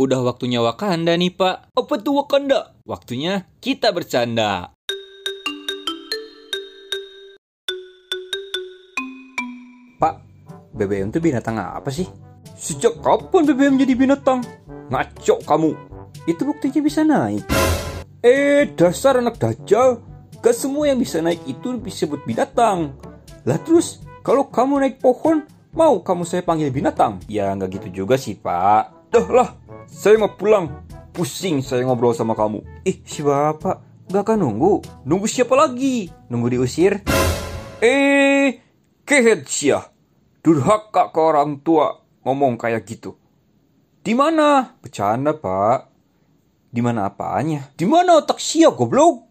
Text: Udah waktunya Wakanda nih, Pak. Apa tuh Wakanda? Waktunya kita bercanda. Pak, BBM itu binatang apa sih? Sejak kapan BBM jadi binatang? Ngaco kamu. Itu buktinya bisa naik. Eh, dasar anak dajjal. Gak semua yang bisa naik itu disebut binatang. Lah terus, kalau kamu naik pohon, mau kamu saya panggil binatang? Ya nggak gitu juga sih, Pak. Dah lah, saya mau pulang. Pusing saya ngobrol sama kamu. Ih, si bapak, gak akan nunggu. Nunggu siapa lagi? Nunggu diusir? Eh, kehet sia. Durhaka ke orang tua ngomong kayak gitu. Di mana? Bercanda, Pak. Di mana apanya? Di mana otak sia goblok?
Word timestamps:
Udah 0.00 0.24
waktunya 0.24 0.64
Wakanda 0.64 1.12
nih, 1.12 1.28
Pak. 1.36 1.76
Apa 1.76 2.00
tuh 2.00 2.24
Wakanda? 2.24 2.72
Waktunya 2.88 3.44
kita 3.60 3.92
bercanda. 3.92 4.72
Pak, 10.00 10.14
BBM 10.72 11.12
itu 11.12 11.20
binatang 11.20 11.60
apa 11.60 11.92
sih? 11.92 12.08
Sejak 12.56 12.96
kapan 13.04 13.44
BBM 13.52 13.76
jadi 13.76 13.92
binatang? 13.92 14.40
Ngaco 14.88 15.44
kamu. 15.44 15.76
Itu 16.24 16.48
buktinya 16.48 16.80
bisa 16.80 17.04
naik. 17.04 17.44
Eh, 18.24 18.72
dasar 18.72 19.20
anak 19.20 19.36
dajjal. 19.36 20.00
Gak 20.40 20.56
semua 20.56 20.88
yang 20.88 20.96
bisa 20.96 21.20
naik 21.20 21.44
itu 21.44 21.76
disebut 21.76 22.24
binatang. 22.24 22.96
Lah 23.44 23.60
terus, 23.60 24.00
kalau 24.24 24.48
kamu 24.48 24.80
naik 24.80 24.96
pohon, 24.96 25.44
mau 25.76 26.00
kamu 26.00 26.24
saya 26.24 26.40
panggil 26.40 26.72
binatang? 26.72 27.20
Ya 27.28 27.52
nggak 27.52 27.84
gitu 27.84 28.00
juga 28.00 28.16
sih, 28.16 28.40
Pak. 28.40 28.99
Dah 29.10 29.26
lah, 29.26 29.58
saya 29.90 30.22
mau 30.22 30.38
pulang. 30.38 30.86
Pusing 31.10 31.66
saya 31.66 31.82
ngobrol 31.82 32.14
sama 32.14 32.38
kamu. 32.38 32.62
Ih, 32.86 33.02
si 33.02 33.26
bapak, 33.26 34.06
gak 34.06 34.22
akan 34.22 34.46
nunggu. 34.46 34.86
Nunggu 35.02 35.26
siapa 35.26 35.58
lagi? 35.58 36.06
Nunggu 36.30 36.54
diusir? 36.54 37.02
Eh, 37.82 38.62
kehet 39.02 39.50
sia. 39.50 39.82
Durhaka 40.46 41.10
ke 41.10 41.18
orang 41.18 41.58
tua 41.58 41.98
ngomong 42.22 42.54
kayak 42.54 42.86
gitu. 42.86 43.18
Di 43.98 44.14
mana? 44.14 44.78
Bercanda, 44.78 45.34
Pak. 45.34 45.90
Di 46.70 46.78
mana 46.78 47.10
apanya? 47.10 47.66
Di 47.74 47.90
mana 47.90 48.22
otak 48.22 48.38
sia 48.38 48.70
goblok? 48.70 49.29